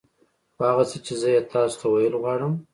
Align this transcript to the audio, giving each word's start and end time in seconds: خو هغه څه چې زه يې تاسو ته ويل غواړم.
خو 0.55 0.61
هغه 0.69 0.83
څه 0.91 0.97
چې 1.05 1.13
زه 1.21 1.27
يې 1.35 1.41
تاسو 1.53 1.75
ته 1.79 1.85
ويل 1.91 2.13
غواړم. 2.21 2.53